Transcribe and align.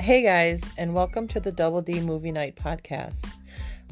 Hey 0.00 0.22
guys, 0.22 0.62
and 0.78 0.94
welcome 0.94 1.28
to 1.28 1.40
the 1.40 1.52
Double 1.52 1.82
D 1.82 2.00
Movie 2.00 2.32
Night 2.32 2.56
podcast. 2.56 3.30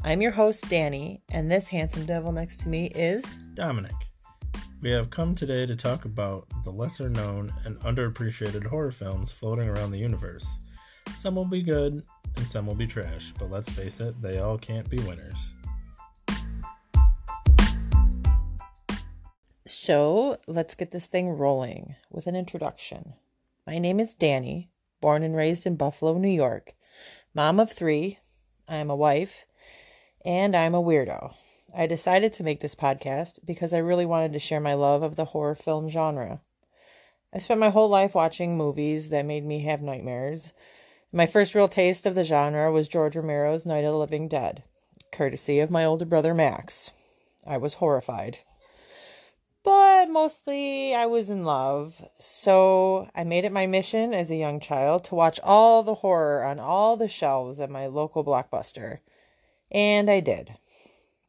I'm 0.03 0.23
your 0.23 0.31
host, 0.31 0.67
Danny, 0.67 1.21
and 1.29 1.51
this 1.51 1.69
handsome 1.69 2.07
devil 2.07 2.31
next 2.31 2.61
to 2.61 2.67
me 2.67 2.87
is. 2.87 3.23
Dominic. 3.53 3.93
We 4.81 4.89
have 4.89 5.11
come 5.11 5.35
today 5.35 5.67
to 5.67 5.75
talk 5.75 6.05
about 6.05 6.47
the 6.63 6.71
lesser 6.71 7.09
known 7.09 7.53
and 7.63 7.79
underappreciated 7.81 8.65
horror 8.65 8.89
films 8.89 9.31
floating 9.31 9.69
around 9.69 9.91
the 9.91 9.99
universe. 9.99 10.47
Some 11.15 11.35
will 11.35 11.45
be 11.45 11.61
good 11.61 12.01
and 12.37 12.49
some 12.49 12.65
will 12.65 12.73
be 12.73 12.87
trash, 12.87 13.31
but 13.37 13.51
let's 13.51 13.69
face 13.69 13.99
it, 13.99 14.19
they 14.19 14.39
all 14.39 14.57
can't 14.57 14.89
be 14.89 14.97
winners. 15.01 15.53
So, 19.67 20.37
let's 20.47 20.73
get 20.73 20.89
this 20.89 21.05
thing 21.05 21.29
rolling 21.29 21.97
with 22.09 22.25
an 22.25 22.35
introduction. 22.35 23.13
My 23.67 23.77
name 23.77 23.99
is 23.99 24.15
Danny, 24.15 24.71
born 25.01 25.23
and 25.23 25.35
raised 25.35 25.65
in 25.65 25.75
Buffalo, 25.75 26.17
New 26.17 26.29
York, 26.29 26.73
mom 27.33 27.59
of 27.59 27.71
three. 27.71 28.19
I 28.67 28.75
am 28.75 28.89
a 28.89 28.95
wife, 28.95 29.45
and 30.25 30.55
I'm 30.55 30.75
a 30.75 30.81
weirdo. 30.81 31.33
I 31.75 31.87
decided 31.87 32.33
to 32.33 32.43
make 32.43 32.59
this 32.61 32.75
podcast 32.75 33.39
because 33.45 33.73
I 33.73 33.79
really 33.79 34.05
wanted 34.05 34.33
to 34.33 34.39
share 34.39 34.59
my 34.59 34.73
love 34.73 35.03
of 35.03 35.15
the 35.15 35.25
horror 35.25 35.55
film 35.55 35.89
genre. 35.89 36.41
I 37.33 37.37
spent 37.37 37.59
my 37.59 37.69
whole 37.69 37.89
life 37.89 38.15
watching 38.15 38.57
movies 38.57 39.09
that 39.09 39.25
made 39.25 39.45
me 39.45 39.61
have 39.61 39.81
nightmares. 39.81 40.51
My 41.11 41.25
first 41.25 41.53
real 41.55 41.67
taste 41.67 42.05
of 42.05 42.15
the 42.15 42.23
genre 42.23 42.71
was 42.71 42.87
George 42.87 43.15
Romero's 43.15 43.65
Night 43.65 43.83
of 43.83 43.93
the 43.93 43.97
Living 43.97 44.27
Dead, 44.27 44.63
courtesy 45.11 45.59
of 45.59 45.71
my 45.71 45.85
older 45.85 46.05
brother 46.05 46.33
Max. 46.33 46.91
I 47.45 47.57
was 47.57 47.75
horrified 47.75 48.39
but 49.63 50.09
mostly 50.09 50.93
I 50.95 51.05
was 51.05 51.29
in 51.29 51.43
love. 51.43 52.03
So 52.19 53.09
I 53.15 53.23
made 53.23 53.45
it 53.45 53.51
my 53.51 53.67
mission 53.67 54.13
as 54.13 54.31
a 54.31 54.35
young 54.35 54.59
child 54.59 55.03
to 55.05 55.15
watch 55.15 55.39
all 55.43 55.83
the 55.83 55.95
horror 55.95 56.43
on 56.43 56.59
all 56.59 56.97
the 56.97 57.07
shelves 57.07 57.59
at 57.59 57.69
my 57.69 57.87
local 57.87 58.23
blockbuster. 58.23 58.99
And 59.71 60.09
I 60.09 60.19
did. 60.19 60.57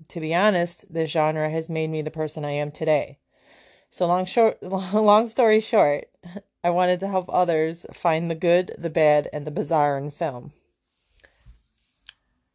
To 0.08 0.20
be 0.20 0.34
honest, 0.34 0.92
this 0.92 1.10
genre 1.10 1.50
has 1.50 1.68
made 1.68 1.90
me 1.90 2.02
the 2.02 2.10
person 2.10 2.44
I 2.44 2.52
am 2.52 2.70
today. 2.70 3.18
So 3.90 4.06
long 4.06 4.24
short 4.24 4.62
long 4.62 5.26
story 5.26 5.60
short, 5.60 6.08
I 6.62 6.70
wanted 6.70 7.00
to 7.00 7.08
help 7.08 7.26
others 7.28 7.84
find 7.92 8.30
the 8.30 8.34
good, 8.34 8.74
the 8.78 8.90
bad, 8.90 9.28
and 9.32 9.46
the 9.46 9.50
bizarre 9.50 9.98
in 9.98 10.10
film. 10.10 10.52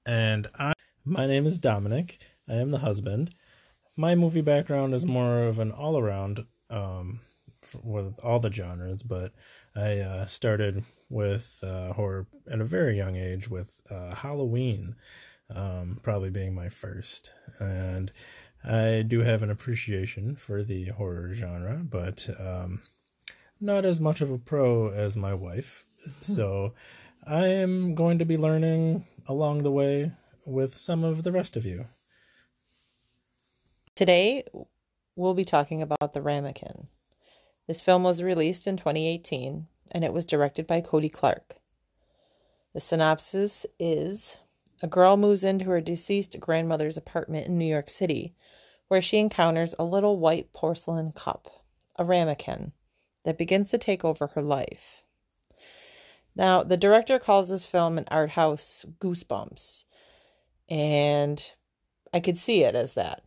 And 0.05 0.47
I 0.57 0.73
my 1.03 1.27
name 1.27 1.45
is 1.45 1.59
Dominic. 1.59 2.19
I 2.47 2.53
am 2.53 2.71
the 2.71 2.79
husband 2.79 3.31
my 3.95 4.15
movie 4.15 4.41
background 4.41 4.93
is 4.93 5.05
more 5.05 5.43
of 5.43 5.59
an 5.59 5.71
all 5.71 5.97
around 5.97 6.45
um, 6.69 7.21
with 7.83 8.19
all 8.23 8.39
the 8.39 8.51
genres, 8.51 9.03
but 9.03 9.31
I 9.75 9.99
uh, 9.99 10.25
started 10.25 10.83
with 11.09 11.63
uh, 11.63 11.93
horror 11.93 12.27
at 12.49 12.61
a 12.61 12.65
very 12.65 12.97
young 12.97 13.15
age 13.15 13.49
with 13.49 13.81
uh, 13.89 14.15
Halloween, 14.15 14.95
um, 15.53 15.99
probably 16.03 16.29
being 16.29 16.53
my 16.53 16.69
first. 16.69 17.31
And 17.59 18.11
I 18.63 19.03
do 19.07 19.21
have 19.21 19.43
an 19.43 19.49
appreciation 19.49 20.35
for 20.35 20.63
the 20.63 20.85
horror 20.85 21.33
genre, 21.33 21.81
but 21.83 22.29
um, 22.39 22.81
not 23.61 23.85
as 23.85 23.99
much 23.99 24.21
of 24.21 24.31
a 24.31 24.37
pro 24.37 24.89
as 24.89 25.15
my 25.15 25.33
wife. 25.33 25.85
so 26.21 26.73
I 27.25 27.47
am 27.47 27.95
going 27.95 28.19
to 28.19 28.25
be 28.25 28.37
learning 28.37 29.05
along 29.27 29.59
the 29.59 29.71
way 29.71 30.11
with 30.45 30.77
some 30.77 31.03
of 31.03 31.23
the 31.23 31.31
rest 31.31 31.55
of 31.55 31.65
you. 31.65 31.85
Today, 33.95 34.43
we'll 35.15 35.33
be 35.33 35.45
talking 35.45 35.81
about 35.81 36.11
The 36.11 36.19
Ramekin. 36.19 36.87
This 37.65 37.79
film 37.79 38.03
was 38.03 38.21
released 38.21 38.67
in 38.67 38.75
2018 38.75 39.67
and 39.89 40.03
it 40.03 40.11
was 40.11 40.25
directed 40.25 40.67
by 40.67 40.81
Cody 40.81 41.07
Clark. 41.07 41.55
The 42.73 42.81
synopsis 42.81 43.65
is 43.79 44.35
a 44.83 44.87
girl 44.87 45.15
moves 45.15 45.45
into 45.45 45.63
her 45.67 45.79
deceased 45.79 46.37
grandmother's 46.41 46.97
apartment 46.97 47.47
in 47.47 47.57
New 47.57 47.65
York 47.65 47.89
City 47.89 48.33
where 48.89 49.01
she 49.01 49.17
encounters 49.17 49.73
a 49.79 49.85
little 49.85 50.19
white 50.19 50.51
porcelain 50.51 51.13
cup, 51.13 51.63
a 51.95 52.03
ramekin, 52.03 52.73
that 53.23 53.37
begins 53.37 53.71
to 53.71 53.77
take 53.77 54.03
over 54.03 54.27
her 54.27 54.41
life. 54.41 55.05
Now, 56.35 56.63
the 56.63 56.75
director 56.75 57.17
calls 57.17 57.47
this 57.47 57.65
film 57.65 57.97
an 57.97 58.09
art 58.11 58.31
house 58.31 58.85
goosebumps, 58.99 59.85
and 60.67 61.41
I 62.13 62.19
could 62.19 62.37
see 62.37 62.63
it 62.63 62.75
as 62.75 62.93
that. 62.95 63.23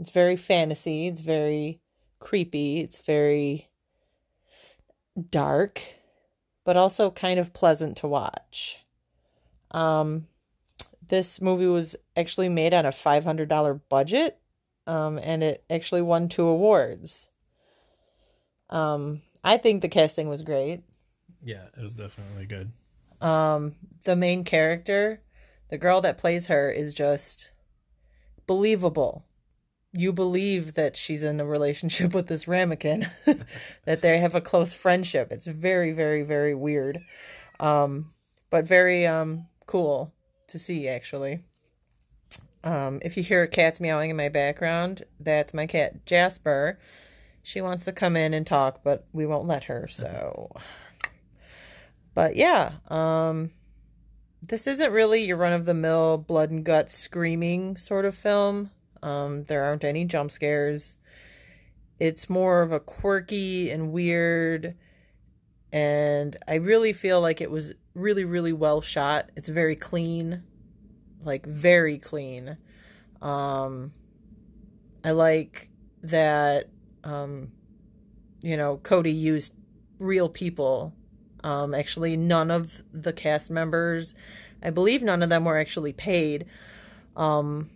It's 0.00 0.10
very 0.10 0.36
fantasy, 0.36 1.08
it's 1.08 1.20
very 1.20 1.78
creepy, 2.20 2.80
it's 2.80 3.00
very 3.00 3.68
dark, 5.28 5.82
but 6.64 6.74
also 6.74 7.10
kind 7.10 7.38
of 7.38 7.52
pleasant 7.52 7.98
to 7.98 8.08
watch. 8.08 8.78
Um, 9.72 10.26
this 11.06 11.42
movie 11.42 11.66
was 11.66 11.96
actually 12.16 12.48
made 12.48 12.72
on 12.72 12.86
a 12.86 12.90
$500 12.90 13.80
budget, 13.90 14.38
um, 14.86 15.20
and 15.22 15.42
it 15.42 15.64
actually 15.68 16.00
won 16.00 16.30
two 16.30 16.46
awards. 16.46 17.28
Um, 18.70 19.20
I 19.44 19.58
think 19.58 19.82
the 19.82 19.88
casting 19.88 20.30
was 20.30 20.40
great. 20.40 20.82
Yeah, 21.44 21.64
it 21.76 21.82
was 21.82 21.94
definitely 21.94 22.46
good. 22.46 22.72
Um, 23.20 23.74
the 24.04 24.16
main 24.16 24.44
character, 24.44 25.20
the 25.68 25.76
girl 25.76 26.00
that 26.00 26.16
plays 26.16 26.46
her, 26.46 26.70
is 26.70 26.94
just 26.94 27.50
believable 28.46 29.26
you 29.92 30.12
believe 30.12 30.74
that 30.74 30.96
she's 30.96 31.22
in 31.22 31.40
a 31.40 31.44
relationship 31.44 32.14
with 32.14 32.28
this 32.28 32.46
ramekin, 32.46 33.08
that 33.84 34.00
they 34.00 34.18
have 34.18 34.34
a 34.34 34.40
close 34.40 34.72
friendship. 34.72 35.30
It's 35.30 35.46
very, 35.46 35.92
very, 35.92 36.22
very 36.22 36.54
weird, 36.54 37.04
um, 37.58 38.12
but 38.50 38.66
very 38.66 39.06
um, 39.06 39.46
cool 39.66 40.12
to 40.48 40.58
see 40.58 40.88
actually. 40.88 41.40
Um, 42.62 43.00
if 43.02 43.16
you 43.16 43.22
hear 43.22 43.46
cats 43.46 43.80
meowing 43.80 44.10
in 44.10 44.16
my 44.16 44.28
background, 44.28 45.04
that's 45.18 45.54
my 45.54 45.66
cat 45.66 46.04
Jasper. 46.04 46.78
She 47.42 47.62
wants 47.62 47.86
to 47.86 47.92
come 47.92 48.16
in 48.16 48.34
and 48.34 48.46
talk, 48.46 48.84
but 48.84 49.06
we 49.12 49.24
won't 49.24 49.46
let 49.46 49.64
her. 49.64 49.88
So, 49.88 50.50
but 52.12 52.36
yeah, 52.36 52.72
um, 52.88 53.50
this 54.42 54.66
isn't 54.66 54.92
really 54.92 55.24
your 55.24 55.38
run 55.38 55.54
of 55.54 55.64
the 55.64 55.72
mill 55.72 56.18
blood 56.18 56.50
and 56.50 56.62
guts 56.62 56.94
screaming 56.94 57.78
sort 57.78 58.04
of 58.04 58.14
film. 58.14 58.70
Um, 59.02 59.44
there 59.44 59.64
aren't 59.64 59.84
any 59.84 60.04
jump 60.04 60.30
scares. 60.30 60.96
It's 61.98 62.30
more 62.30 62.62
of 62.62 62.72
a 62.72 62.80
quirky 62.80 63.70
and 63.70 63.92
weird, 63.92 64.74
and 65.72 66.36
I 66.48 66.54
really 66.54 66.92
feel 66.92 67.20
like 67.20 67.40
it 67.40 67.50
was 67.50 67.74
really, 67.94 68.24
really 68.24 68.52
well 68.52 68.80
shot. 68.80 69.30
It's 69.36 69.48
very 69.48 69.76
clean, 69.76 70.42
like 71.22 71.44
very 71.46 71.98
clean. 71.98 72.56
Um, 73.20 73.92
I 75.04 75.10
like 75.10 75.68
that, 76.02 76.68
um, 77.04 77.52
you 78.42 78.56
know, 78.56 78.78
Cody 78.78 79.12
used 79.12 79.54
real 79.98 80.28
people. 80.28 80.94
Um, 81.44 81.74
actually, 81.74 82.16
none 82.16 82.50
of 82.50 82.82
the 82.92 83.12
cast 83.12 83.50
members, 83.50 84.14
I 84.62 84.70
believe 84.70 85.02
none 85.02 85.22
of 85.22 85.30
them 85.30 85.44
were 85.44 85.58
actually 85.58 85.92
paid. 85.92 86.46
Um, 87.16 87.70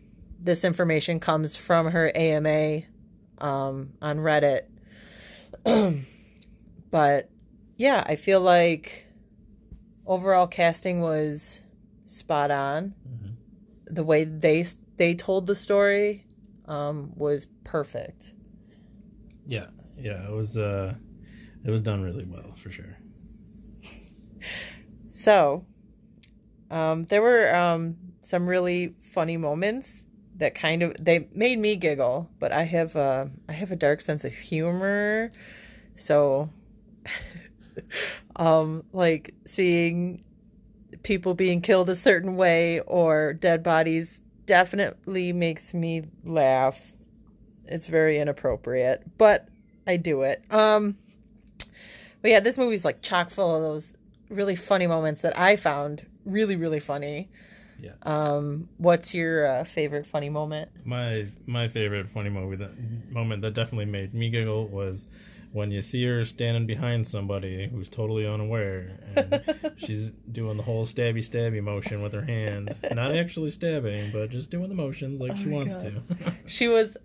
this 0.44 0.62
information 0.62 1.18
comes 1.18 1.56
from 1.56 1.90
her 1.90 2.12
AMA 2.14 2.82
um, 3.38 3.94
on 4.02 4.18
Reddit. 4.18 4.66
but 6.90 7.30
yeah, 7.78 8.04
I 8.06 8.16
feel 8.16 8.42
like 8.42 9.06
overall 10.06 10.46
casting 10.46 11.00
was 11.00 11.62
spot 12.04 12.50
on. 12.50 12.94
Mm-hmm. 13.08 13.94
The 13.94 14.04
way 14.04 14.24
they 14.24 14.64
they 14.96 15.14
told 15.14 15.46
the 15.46 15.54
story 15.54 16.24
um, 16.66 17.12
was 17.16 17.46
perfect. 17.64 18.34
Yeah, 19.46 19.68
yeah, 19.96 20.28
it 20.28 20.32
was 20.32 20.58
uh, 20.58 20.94
it 21.64 21.70
was 21.70 21.80
done 21.80 22.02
really 22.02 22.24
well 22.24 22.52
for 22.54 22.70
sure. 22.70 22.98
so, 25.10 25.64
um, 26.70 27.04
there 27.04 27.22
were 27.22 27.54
um, 27.54 27.96
some 28.20 28.46
really 28.46 28.94
funny 29.00 29.38
moments 29.38 30.04
that 30.36 30.54
kind 30.54 30.82
of 30.82 30.94
they 31.02 31.28
made 31.34 31.58
me 31.58 31.76
giggle, 31.76 32.28
but 32.38 32.52
I 32.52 32.64
have 32.64 32.96
a 32.96 33.30
I 33.48 33.52
have 33.52 33.70
a 33.70 33.76
dark 33.76 34.00
sense 34.00 34.24
of 34.24 34.32
humor, 34.32 35.30
so 35.94 36.50
um 38.36 38.84
like 38.92 39.34
seeing 39.46 40.24
people 41.02 41.34
being 41.34 41.60
killed 41.60 41.88
a 41.88 41.94
certain 41.94 42.36
way 42.36 42.80
or 42.80 43.32
dead 43.32 43.62
bodies 43.62 44.22
definitely 44.46 45.32
makes 45.32 45.72
me 45.72 46.02
laugh. 46.24 46.92
It's 47.66 47.86
very 47.86 48.18
inappropriate, 48.18 49.16
but 49.16 49.48
I 49.86 49.96
do 49.96 50.22
it. 50.22 50.42
Um 50.50 50.96
but 52.22 52.30
yeah, 52.30 52.40
this 52.40 52.58
movie's 52.58 52.84
like 52.84 53.02
chock 53.02 53.30
full 53.30 53.54
of 53.54 53.62
those 53.62 53.94
really 54.30 54.56
funny 54.56 54.86
moments 54.86 55.20
that 55.20 55.38
I 55.38 55.56
found 55.56 56.06
really 56.24 56.56
really 56.56 56.80
funny. 56.80 57.28
Yeah. 57.84 57.92
Um, 58.02 58.68
what's 58.78 59.14
your 59.14 59.46
uh, 59.46 59.64
favorite 59.64 60.06
funny 60.06 60.30
moment? 60.30 60.70
My 60.84 61.26
my 61.46 61.68
favorite 61.68 62.08
funny 62.08 62.30
movie 62.30 62.56
that 62.56 62.72
moment 63.10 63.42
that 63.42 63.52
definitely 63.52 63.84
made 63.84 64.14
me 64.14 64.30
giggle 64.30 64.68
was 64.68 65.06
when 65.52 65.70
you 65.70 65.82
see 65.82 66.04
her 66.04 66.24
standing 66.24 66.66
behind 66.66 67.06
somebody 67.06 67.68
who's 67.68 67.88
totally 67.88 68.26
unaware 68.26 68.98
and 69.14 69.72
she's 69.76 70.10
doing 70.32 70.56
the 70.56 70.62
whole 70.64 70.84
stabby 70.84 71.18
stabby 71.18 71.62
motion 71.62 72.02
with 72.02 72.12
her 72.12 72.24
hand 72.24 72.74
not 72.92 73.14
actually 73.14 73.50
stabbing 73.50 74.10
but 74.10 74.30
just 74.30 74.50
doing 74.50 74.68
the 74.68 74.74
motions 74.74 75.20
like 75.20 75.36
she 75.36 75.48
wants 75.48 75.76
God. 75.76 76.02
to 76.16 76.32
she 76.46 76.66
was 76.66 76.96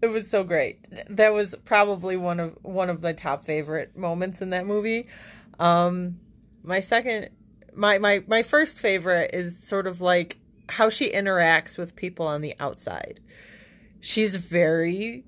it 0.00 0.06
was 0.06 0.30
so 0.30 0.44
great 0.44 0.86
that 1.10 1.32
was 1.32 1.56
probably 1.64 2.16
one 2.16 2.38
of 2.38 2.56
one 2.62 2.88
of 2.88 3.02
my 3.02 3.12
top 3.12 3.44
favorite 3.44 3.96
moments 3.96 4.40
in 4.40 4.50
that 4.50 4.64
movie 4.64 5.08
um 5.58 6.20
my 6.62 6.78
second 6.78 7.30
my 7.76 7.98
my 7.98 8.22
my 8.26 8.42
first 8.42 8.80
favorite 8.80 9.30
is 9.32 9.58
sort 9.62 9.86
of 9.86 10.00
like 10.00 10.38
how 10.68 10.88
she 10.90 11.10
interacts 11.10 11.78
with 11.78 11.94
people 11.94 12.26
on 12.26 12.40
the 12.40 12.54
outside 12.58 13.20
she's 14.00 14.36
very 14.36 15.24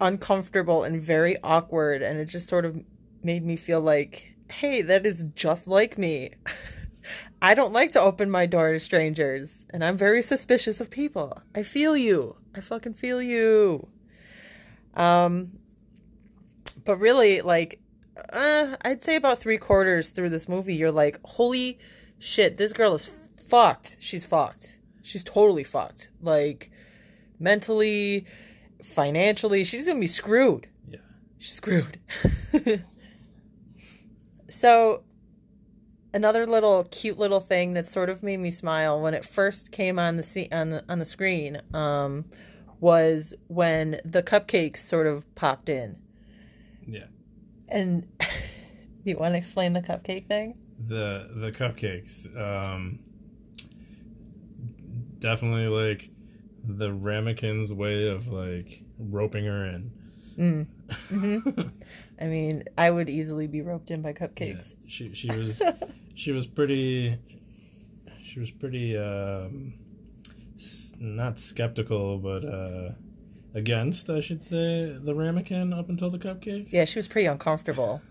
uncomfortable 0.00 0.84
and 0.84 1.00
very 1.00 1.36
awkward 1.42 2.02
and 2.02 2.18
it 2.20 2.26
just 2.26 2.48
sort 2.48 2.64
of 2.64 2.84
made 3.22 3.44
me 3.44 3.56
feel 3.56 3.80
like 3.80 4.34
hey 4.50 4.82
that 4.82 5.04
is 5.06 5.24
just 5.34 5.66
like 5.66 5.98
me 5.98 6.30
I 7.42 7.54
don't 7.54 7.72
like 7.72 7.92
to 7.92 8.00
open 8.00 8.30
my 8.30 8.46
door 8.46 8.72
to 8.72 8.80
strangers, 8.80 9.66
and 9.70 9.84
I'm 9.84 9.96
very 9.96 10.22
suspicious 10.22 10.80
of 10.80 10.90
people. 10.90 11.42
I 11.54 11.62
feel 11.62 11.96
you. 11.96 12.36
I 12.54 12.60
fucking 12.60 12.94
feel 12.94 13.20
you. 13.20 13.88
Um, 14.94 15.58
but 16.84 16.96
really, 16.96 17.42
like, 17.42 17.80
uh, 18.32 18.76
I'd 18.82 19.02
say 19.02 19.16
about 19.16 19.38
three 19.38 19.58
quarters 19.58 20.10
through 20.10 20.30
this 20.30 20.48
movie, 20.48 20.74
you're 20.74 20.92
like, 20.92 21.20
holy 21.24 21.78
shit, 22.18 22.56
this 22.56 22.72
girl 22.72 22.94
is 22.94 23.10
fucked. 23.48 23.96
She's 24.00 24.26
fucked. 24.26 24.78
She's 25.02 25.22
totally 25.24 25.64
fucked. 25.64 26.10
Like, 26.20 26.70
mentally, 27.38 28.26
financially, 28.82 29.64
she's 29.64 29.86
gonna 29.86 30.00
be 30.00 30.06
screwed. 30.06 30.68
yeah 30.88 30.98
She's 31.38 31.52
screwed. 31.52 31.98
so, 34.48 35.02
another 36.12 36.46
little 36.46 36.84
cute 36.90 37.18
little 37.18 37.40
thing 37.40 37.74
that 37.74 37.88
sort 37.88 38.08
of 38.08 38.22
made 38.22 38.38
me 38.38 38.50
smile 38.50 39.00
when 39.00 39.14
it 39.14 39.24
first 39.24 39.70
came 39.70 39.98
on 39.98 40.16
the 40.16 40.22
se- 40.22 40.48
on 40.50 40.70
the 40.70 40.84
on 40.88 40.98
the 40.98 41.04
screen 41.04 41.60
um, 41.74 42.24
was 42.80 43.34
when 43.48 44.00
the 44.04 44.22
cupcakes 44.22 44.78
sort 44.78 45.06
of 45.06 45.32
popped 45.34 45.68
in. 45.68 45.98
yeah 46.86 47.04
And 47.68 48.06
you 49.04 49.16
want 49.16 49.34
to 49.34 49.38
explain 49.38 49.72
the 49.72 49.82
cupcake 49.82 50.26
thing? 50.26 50.58
the 50.78 51.30
the 51.34 51.50
cupcakes 51.52 52.26
um 52.38 52.98
definitely 55.18 55.68
like 55.68 56.10
the 56.64 56.92
ramekins 56.92 57.72
way 57.72 58.08
of 58.08 58.28
like 58.28 58.82
roping 58.98 59.44
her 59.46 59.64
in 59.64 59.90
Hmm. 60.36 60.62
I 62.20 62.24
mean, 62.26 62.64
I 62.76 62.90
would 62.90 63.08
easily 63.08 63.46
be 63.46 63.62
roped 63.62 63.90
in 63.90 64.02
by 64.02 64.10
Yeah, 64.10 64.14
cupcakes. 64.26 64.74
she 64.86 65.14
she 65.14 65.28
was 65.30 65.62
she 66.14 66.30
was 66.32 66.46
pretty 66.46 67.16
she 68.20 68.38
was 68.40 68.50
pretty 68.50 68.98
um 68.98 69.72
s- 70.56 70.94
not 71.00 71.38
skeptical 71.38 72.18
but 72.18 72.44
uh 72.44 72.90
against 73.56 74.10
I 74.10 74.20
should 74.20 74.42
say 74.42 74.92
the 74.92 75.14
ramekin 75.14 75.72
up 75.72 75.88
until 75.88 76.10
the 76.10 76.18
cupcakes. 76.18 76.72
Yeah, 76.72 76.84
she 76.84 76.98
was 76.98 77.08
pretty 77.08 77.26
uncomfortable. 77.26 78.02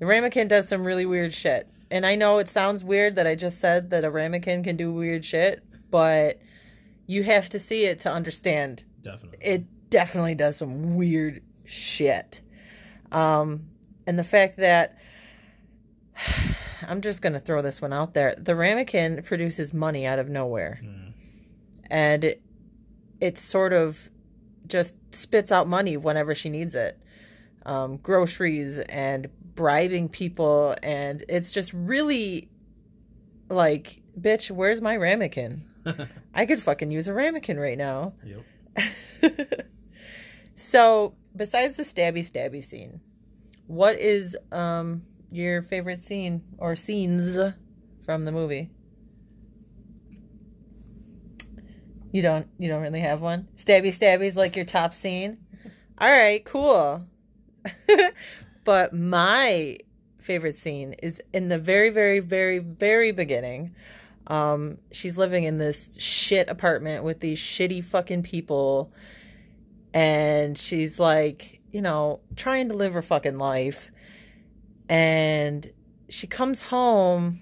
The 0.00 0.06
ramekin 0.06 0.48
does 0.48 0.68
some 0.68 0.84
really 0.84 1.06
weird 1.06 1.32
shit. 1.32 1.68
And 1.90 2.04
I 2.04 2.16
know 2.16 2.38
it 2.38 2.48
sounds 2.48 2.82
weird 2.82 3.14
that 3.14 3.28
I 3.28 3.36
just 3.36 3.60
said 3.60 3.90
that 3.90 4.04
a 4.04 4.10
ramekin 4.10 4.64
can 4.64 4.76
do 4.76 4.92
weird 4.92 5.24
shit, 5.24 5.62
but 5.90 6.40
you 7.06 7.22
have 7.22 7.48
to 7.50 7.60
see 7.60 7.84
it 7.84 8.00
to 8.00 8.12
understand. 8.12 8.84
definitely. 9.02 9.38
It 9.40 9.64
definitely 9.88 10.34
does 10.34 10.56
some 10.56 10.96
weird 10.96 11.42
shit. 11.64 12.42
Um, 13.12 13.68
and 14.04 14.18
the 14.18 14.24
fact 14.24 14.56
that 14.56 14.98
I'm 16.88 17.00
just 17.00 17.22
going 17.22 17.32
to 17.34 17.38
throw 17.38 17.62
this 17.62 17.80
one 17.80 17.92
out 17.92 18.14
there. 18.14 18.34
The 18.36 18.56
ramekin 18.56 19.22
produces 19.22 19.72
money 19.72 20.06
out 20.06 20.18
of 20.18 20.28
nowhere. 20.28 20.80
And 21.88 22.24
it, 22.24 22.42
it 23.20 23.38
sort 23.38 23.72
of 23.72 24.10
just 24.66 24.96
spits 25.14 25.52
out 25.52 25.68
money 25.68 25.96
whenever 25.96 26.34
she 26.34 26.48
needs 26.48 26.74
it. 26.74 26.98
Um, 27.64 27.96
groceries 27.96 28.78
and 28.78 29.28
bribing 29.54 30.08
people. 30.08 30.76
And 30.82 31.24
it's 31.28 31.50
just 31.50 31.72
really 31.72 32.48
like, 33.48 34.02
bitch, 34.18 34.50
where's 34.50 34.80
my 34.80 34.96
ramekin? 34.96 35.64
I 36.34 36.46
could 36.46 36.62
fucking 36.62 36.90
use 36.90 37.08
a 37.08 37.14
ramekin 37.14 37.58
right 37.58 37.78
now. 37.78 38.14
Yep. 38.24 39.66
So, 40.56 41.14
besides 41.36 41.76
the 41.76 41.82
stabby 41.82 42.20
stabby 42.20 42.64
scene, 42.64 43.00
what 43.66 43.98
is 43.98 44.36
um 44.50 45.02
your 45.30 45.60
favorite 45.60 46.00
scene 46.00 46.42
or 46.56 46.74
scenes 46.74 47.38
from 48.04 48.24
the 48.24 48.32
movie? 48.32 48.70
You 52.12 52.22
don't 52.22 52.46
you 52.58 52.68
don't 52.68 52.82
really 52.82 53.00
have 53.00 53.20
one? 53.20 53.48
Stabby 53.56 53.88
stabby's 53.88 54.36
like 54.36 54.56
your 54.56 54.64
top 54.64 54.94
scene? 54.94 55.38
All 55.98 56.10
right, 56.10 56.44
cool. 56.44 57.04
but 58.64 58.92
my 58.92 59.78
favorite 60.18 60.56
scene 60.56 60.94
is 60.94 61.20
in 61.32 61.48
the 61.48 61.58
very 61.58 61.90
very 61.90 62.20
very 62.20 62.58
very 62.58 63.12
beginning. 63.12 63.74
Um 64.26 64.78
she's 64.92 65.18
living 65.18 65.44
in 65.44 65.58
this 65.58 65.96
shit 66.00 66.48
apartment 66.48 67.04
with 67.04 67.20
these 67.20 67.38
shitty 67.38 67.84
fucking 67.84 68.22
people 68.22 68.92
and 69.96 70.58
she's 70.58 71.00
like, 71.00 71.62
you 71.70 71.80
know, 71.80 72.20
trying 72.36 72.68
to 72.68 72.74
live 72.74 72.92
her 72.92 73.00
fucking 73.00 73.38
life. 73.38 73.90
And 74.90 75.72
she 76.10 76.26
comes 76.26 76.62
home 76.62 77.40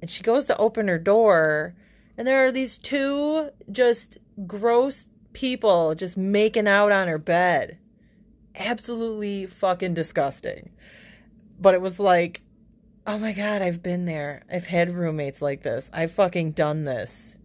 and 0.00 0.08
she 0.08 0.22
goes 0.22 0.46
to 0.46 0.56
open 0.56 0.86
her 0.86 1.00
door, 1.00 1.74
and 2.16 2.26
there 2.26 2.44
are 2.44 2.52
these 2.52 2.78
two 2.78 3.50
just 3.70 4.18
gross 4.46 5.08
people 5.32 5.94
just 5.94 6.16
making 6.16 6.66
out 6.66 6.90
on 6.90 7.08
her 7.08 7.18
bed. 7.18 7.78
Absolutely 8.54 9.46
fucking 9.46 9.94
disgusting. 9.94 10.70
But 11.60 11.74
it 11.74 11.80
was 11.80 12.00
like, 12.00 12.40
oh 13.06 13.18
my 13.18 13.32
god, 13.32 13.62
I've 13.62 13.82
been 13.82 14.06
there. 14.06 14.44
I've 14.50 14.66
had 14.66 14.90
roommates 14.90 15.42
like 15.42 15.62
this. 15.62 15.90
I've 15.92 16.12
fucking 16.12 16.52
done 16.52 16.84
this. 16.84 17.36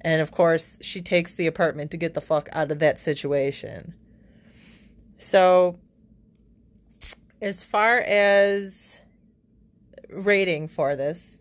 And 0.00 0.20
of 0.20 0.30
course, 0.30 0.78
she 0.80 1.00
takes 1.00 1.32
the 1.32 1.46
apartment 1.46 1.90
to 1.92 1.96
get 1.96 2.14
the 2.14 2.20
fuck 2.20 2.48
out 2.52 2.70
of 2.70 2.80
that 2.80 2.98
situation. 2.98 3.94
So, 5.18 5.78
as 7.40 7.64
far 7.64 7.98
as 7.98 9.00
rating 10.10 10.68
for 10.68 10.94
this, 10.96 11.38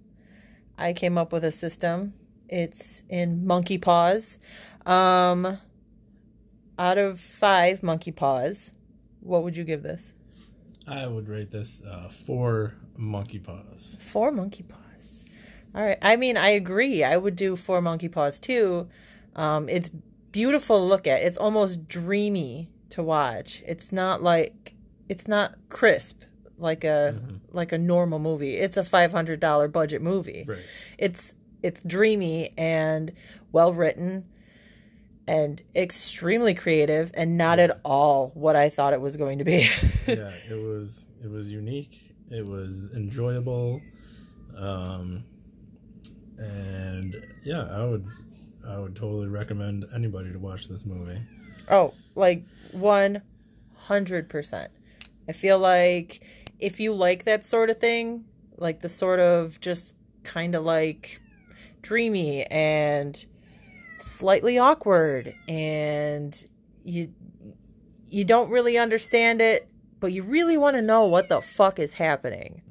I 0.77 0.93
came 0.93 1.17
up 1.17 1.31
with 1.33 1.43
a 1.43 1.51
system. 1.51 2.13
It's 2.49 3.03
in 3.09 3.45
monkey 3.45 3.77
paws. 3.77 4.37
Um, 4.85 5.59
out 6.77 6.97
of 6.97 7.19
five 7.19 7.83
monkey 7.83 8.11
paws, 8.11 8.71
what 9.21 9.43
would 9.43 9.57
you 9.57 9.63
give 9.63 9.83
this? 9.83 10.13
I 10.87 11.07
would 11.07 11.27
rate 11.27 11.51
this 11.51 11.83
uh, 11.83 12.09
four 12.09 12.75
monkey 12.95 13.39
paws. 13.39 13.97
Four 13.99 14.31
monkey 14.31 14.63
paws. 14.63 15.23
All 15.73 15.83
right. 15.83 15.97
I 16.01 16.15
mean, 16.15 16.37
I 16.37 16.49
agree. 16.49 17.03
I 17.03 17.17
would 17.17 17.35
do 17.35 17.55
four 17.55 17.81
monkey 17.81 18.07
paws 18.07 18.39
too. 18.39 18.87
Um, 19.35 19.67
it's 19.67 19.89
beautiful 20.31 20.77
to 20.77 20.83
look 20.83 21.07
at. 21.07 21.21
It's 21.23 21.37
almost 21.37 21.87
dreamy 21.87 22.69
to 22.89 23.01
watch. 23.01 23.63
It's 23.65 23.91
not 23.91 24.21
like 24.21 24.75
it's 25.09 25.27
not 25.27 25.55
crisp 25.69 26.23
like 26.57 26.83
a 26.83 27.19
like 27.51 27.71
a 27.71 27.77
normal 27.77 28.19
movie. 28.19 28.55
It's 28.55 28.77
a 28.77 28.83
five 28.83 29.11
hundred 29.11 29.39
dollar 29.39 29.67
budget 29.67 30.01
movie. 30.01 30.45
Right. 30.47 30.59
It's 30.97 31.33
it's 31.63 31.83
dreamy 31.83 32.53
and 32.57 33.12
well 33.51 33.74
written 33.74 34.25
and 35.27 35.62
extremely 35.75 36.53
creative 36.53 37.12
and 37.15 37.38
not 37.38 37.59
at 37.59 37.79
all 37.83 38.31
what 38.35 38.55
I 38.55 38.69
thought 38.69 38.93
it 38.93 39.01
was 39.01 39.17
going 39.17 39.39
to 39.39 39.43
be. 39.43 39.67
yeah, 40.07 40.31
it 40.50 40.62
was 40.62 41.07
it 41.24 41.29
was 41.29 41.50
unique. 41.51 42.12
It 42.29 42.45
was 42.45 42.89
enjoyable, 42.95 43.81
um, 44.57 45.24
and 46.38 47.15
yeah, 47.43 47.67
I 47.71 47.83
would 47.85 48.05
I 48.67 48.79
would 48.79 48.95
totally 48.95 49.27
recommend 49.27 49.85
anybody 49.93 50.31
to 50.31 50.39
watch 50.39 50.67
this 50.67 50.85
movie. 50.85 51.21
Oh, 51.69 51.93
like 52.15 52.43
100%. 52.75 54.67
I 55.27 55.31
feel 55.31 55.59
like 55.59 56.21
if 56.59 56.79
you 56.79 56.93
like 56.93 57.24
that 57.24 57.45
sort 57.45 57.69
of 57.69 57.79
thing, 57.79 58.25
like 58.57 58.81
the 58.81 58.89
sort 58.89 59.19
of 59.19 59.59
just 59.59 59.95
kind 60.24 60.55
of 60.55 60.63
like 60.63 61.21
dreamy 61.85 62.43
and 62.45 63.25
slightly 63.99 64.57
awkward 64.57 65.35
and 65.47 66.45
you 66.83 67.13
you 68.07 68.25
don't 68.25 68.49
really 68.49 68.77
understand 68.77 69.41
it, 69.41 69.67
but 69.99 70.11
you 70.11 70.23
really 70.23 70.57
want 70.57 70.75
to 70.75 70.81
know 70.81 71.05
what 71.05 71.29
the 71.29 71.41
fuck 71.41 71.79
is 71.79 71.93
happening. 71.93 72.61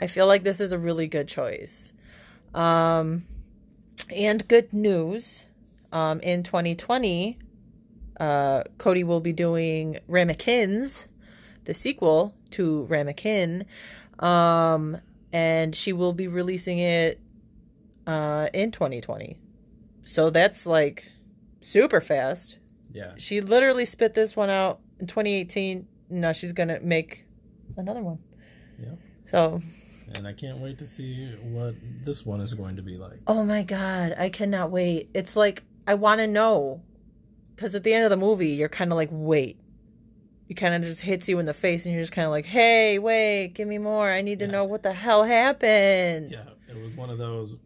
I 0.00 0.06
feel 0.06 0.26
like 0.26 0.42
this 0.42 0.60
is 0.60 0.72
a 0.72 0.78
really 0.78 1.06
good 1.06 1.28
choice. 1.28 1.92
Um 2.52 3.24
and 4.14 4.46
good 4.48 4.72
news. 4.72 5.44
Um 5.92 6.20
in 6.20 6.42
2020, 6.42 7.38
uh, 8.18 8.64
Cody 8.78 9.04
will 9.04 9.20
be 9.20 9.32
doing 9.32 9.98
Ramekins, 10.08 11.06
the 11.64 11.74
sequel 11.74 12.34
to 12.50 12.86
Ramekin, 12.88 13.64
um, 14.18 14.98
and 15.32 15.74
she 15.74 15.92
will 15.92 16.12
be 16.12 16.28
releasing 16.28 16.78
it 16.78 17.20
uh, 18.06 18.48
in 18.52 18.70
2020. 18.70 19.38
So 20.02 20.30
that's 20.30 20.66
like 20.66 21.04
super 21.60 22.00
fast. 22.00 22.58
Yeah. 22.92 23.12
She 23.18 23.40
literally 23.40 23.84
spit 23.84 24.14
this 24.14 24.36
one 24.36 24.50
out 24.50 24.80
in 25.00 25.06
2018. 25.06 25.86
Now 26.10 26.32
she's 26.32 26.52
gonna 26.52 26.78
make 26.80 27.24
another 27.76 28.02
one. 28.02 28.18
Yeah. 28.78 28.90
So, 29.26 29.62
And 30.16 30.26
I 30.28 30.32
can't 30.32 30.58
wait 30.58 30.78
to 30.78 30.86
see 30.86 31.32
what 31.42 31.74
this 32.04 32.24
one 32.26 32.40
is 32.40 32.52
going 32.54 32.76
to 32.76 32.82
be 32.82 32.96
like. 32.96 33.20
oh 33.26 33.44
my 33.44 33.62
god, 33.62 34.14
I 34.18 34.28
cannot 34.28 34.70
wait. 34.70 35.08
It's 35.14 35.34
like 35.36 35.62
I 35.86 35.94
want 35.94 36.20
to 36.20 36.26
know 36.26 36.82
because 37.56 37.74
at 37.74 37.82
the 37.84 37.92
end 37.94 38.04
of 38.04 38.10
the 38.10 38.16
movie, 38.16 38.50
you're 38.50 38.68
kind 38.68 38.90
of 38.92 38.96
like, 38.96 39.08
wait. 39.12 39.58
It 40.48 40.54
kind 40.54 40.74
of 40.74 40.82
just 40.82 41.00
hits 41.00 41.26
you 41.28 41.38
in 41.38 41.46
the 41.46 41.54
face, 41.54 41.86
and 41.86 41.94
you're 41.94 42.02
just 42.02 42.12
kind 42.12 42.26
of 42.26 42.30
like, 42.30 42.44
hey, 42.44 42.98
wait, 42.98 43.54
give 43.54 43.66
me 43.66 43.78
more. 43.78 44.10
I 44.10 44.20
need 44.20 44.40
to 44.40 44.44
Yeah. 44.44 44.50
know 44.50 44.64
what 44.64 44.82
the 44.82 44.92
hell 44.92 45.24
happened. 45.24 46.32
Yeah, 46.32 46.44
it 46.68 46.76
was 46.82 46.94
one 46.96 47.08
of 47.10 47.16
those. 47.18 47.56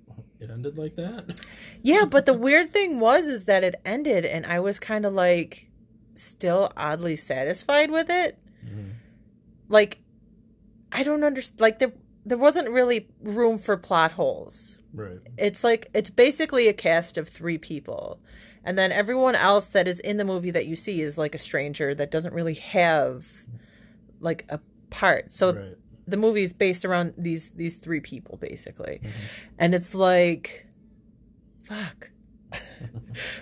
It 0.41 0.51
ended 0.51 0.79
like 0.79 0.95
that. 0.97 1.41
Yeah, 1.83 2.05
but 2.05 2.27
the 2.27 2.35
weird 2.35 2.73
thing 2.73 3.01
was 3.01 3.27
is 3.27 3.45
that 3.45 3.65
it 3.65 3.81
ended 3.85 4.25
and 4.25 4.47
I 4.47 4.61
was 4.61 4.79
kind 4.79 5.05
of 5.05 5.13
like 5.13 5.71
still 6.15 6.73
oddly 6.77 7.17
satisfied 7.17 7.91
with 7.91 8.09
it. 8.09 8.39
Mm-hmm. 8.65 8.91
Like 9.69 9.99
I 10.93 11.03
don't 11.03 11.25
understand 11.25 11.61
like 11.61 11.79
there 11.79 11.93
there 12.25 12.39
wasn't 12.39 12.71
really 12.71 13.09
room 13.23 13.59
for 13.59 13.77
plot 13.77 14.13
holes. 14.13 14.79
Right. 14.93 15.17
It's 15.37 15.65
like 15.65 15.89
it's 15.93 16.11
basically 16.11 16.69
a 16.69 16.73
cast 16.73 17.19
of 17.19 17.29
3 17.29 17.59
people. 17.59 18.21
And 18.65 18.79
then 18.79 18.93
everyone 18.93 19.35
else 19.35 19.69
that 19.71 19.89
is 19.89 19.99
in 20.01 20.19
the 20.19 20.25
movie 20.25 20.51
that 20.51 20.67
you 20.67 20.77
see 20.77 21.01
is 21.01 21.17
like 21.17 21.35
a 21.35 21.39
stranger 21.39 21.95
that 21.95 22.11
doesn't 22.11 22.35
really 22.35 22.55
have 22.55 23.27
like 24.21 24.45
a 24.51 24.61
part. 24.91 25.33
So 25.33 25.55
Right. 25.55 25.77
The 26.09 26.17
movie 26.17 26.43
is 26.43 26.53
based 26.53 26.85
around 26.85 27.15
these 27.17 27.51
these 27.51 27.77
three 27.77 28.01
people 28.01 28.37
basically. 28.39 29.01
Mm-hmm. 29.03 29.11
And 29.59 29.75
it's 29.75 29.95
like 29.95 30.67
fuck. 31.61 32.11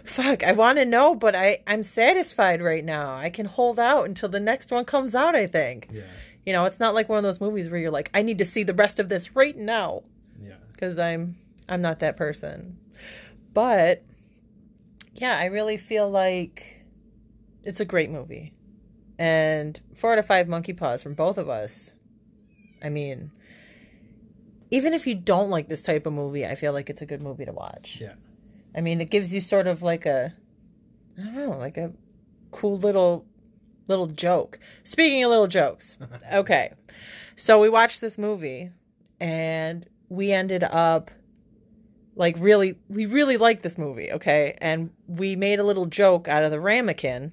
Fuck 0.05 0.43
i 0.43 0.51
want 0.51 0.79
to 0.79 0.85
know 0.85 1.15
but 1.15 1.37
i 1.37 1.59
i'm 1.69 1.85
satisfied 1.85 2.61
right 2.61 2.85
now. 2.85 3.15
I 3.15 3.31
can 3.31 3.47
hold 3.47 3.79
out 3.79 4.05
until 4.07 4.29
the 4.29 4.41
next 4.41 4.73
one 4.73 4.85
comes 4.85 5.15
out 5.15 5.37
i 5.37 5.47
think. 5.47 5.89
Yeah. 5.93 6.03
you 6.45 6.53
know 6.53 6.65
it's 6.65 6.81
not 6.81 6.93
like 6.93 7.09
one 7.09 7.19
of 7.19 7.23
those 7.23 7.41
movies 7.41 7.71
where 7.71 7.79
you're 7.79 7.93
like 7.93 8.11
i 8.15 8.23
need 8.23 8.39
to 8.39 8.45
see 8.45 8.65
the 8.65 8.75
rest 8.75 8.99
of 8.99 9.09
this 9.09 9.37
right 9.37 9.57
now. 9.57 10.03
Yeah. 10.43 10.55
because 10.73 10.99
i'm 10.99 11.37
i'm 11.69 11.81
not 11.81 12.01
that 12.01 12.17
person. 12.17 12.79
But 13.55 14.03
yeah 15.15 15.39
i 15.39 15.45
really 15.45 15.77
feel 15.77 16.11
like 16.11 16.85
it's 17.63 17.81
a 17.81 17.85
great 17.85 18.11
movie. 18.11 18.53
And 19.19 19.81
four 19.95 20.13
out 20.13 20.19
of 20.19 20.27
five 20.27 20.49
monkey 20.49 20.73
paws 20.73 21.03
from 21.03 21.15
both 21.15 21.39
of 21.39 21.49
us 21.49 21.95
i 22.83 22.89
mean 22.89 23.31
even 24.71 24.93
if 24.93 25.07
you 25.07 25.15
don't 25.15 25.51
like 25.51 25.69
this 25.69 25.83
type 25.83 26.07
of 26.07 26.13
movie 26.13 26.47
i 26.47 26.55
feel 26.55 26.73
like 26.73 26.91
it's 26.91 27.03
a 27.03 27.07
good 27.07 27.23
movie 27.23 27.45
to 27.45 27.53
watch. 27.53 27.99
Yeah. 28.01 28.15
i 28.75 28.81
mean 28.81 29.01
it 29.01 29.11
gives 29.11 29.35
you 29.35 29.41
sort 29.41 29.67
of 29.67 29.83
like 29.83 30.07
a 30.07 30.33
i 31.19 31.23
don't 31.23 31.35
know 31.35 31.51
like 31.59 31.77
a 31.77 31.93
cool 32.51 32.79
little 32.79 33.27
little 33.89 34.07
joke. 34.07 34.59
Speaking 34.83 35.23
of 35.25 35.31
little 35.31 35.47
jokes 35.47 35.99
okay. 36.33 36.73
So 37.37 37.61
we 37.61 37.69
watched 37.69 38.01
this 38.01 38.19
movie 38.19 38.71
and 39.21 39.87
we 40.09 40.33
ended 40.33 40.65
up 40.65 41.11
like 42.15 42.37
really 42.39 42.77
we 42.89 43.07
really 43.07 43.37
liked 43.37 43.63
this 43.63 43.79
movie 43.79 44.11
okay? 44.13 44.57
And 44.61 44.91
we 45.07 45.37
made 45.37 45.61
a 45.61 45.65
little 45.65 45.87
joke 45.87 46.29
out 46.29 46.43
of 46.45 46.51
the 46.51 46.61
ramekin 46.61 47.33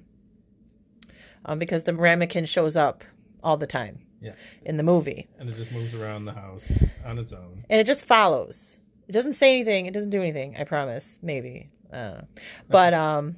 um, 1.44 1.58
because 1.58 1.84
the 1.84 1.94
ramekin 1.94 2.44
shows 2.44 2.76
up 2.76 3.04
all 3.42 3.56
the 3.56 3.66
time 3.66 4.00
Yeah. 4.24 4.32
in 4.64 4.76
the 4.76 4.82
movie 4.82 5.28
And 5.38 5.48
it 5.48 5.56
just 5.56 5.70
moves 5.72 5.94
around 5.94 6.24
the 6.24 6.32
house 6.32 6.70
on 7.04 7.18
its 7.18 7.32
own. 7.32 7.64
and 7.70 7.80
it 7.80 7.86
just 7.86 8.04
follows 8.04 8.78
it 9.08 9.12
doesn't 9.12 9.34
say 9.34 9.50
anything 9.52 9.86
it 9.86 9.94
doesn't 9.94 10.10
do 10.10 10.20
anything 10.20 10.56
i 10.58 10.64
promise 10.64 11.18
maybe 11.22 11.70
I 11.92 12.22
but 12.68 12.94
um 12.94 13.36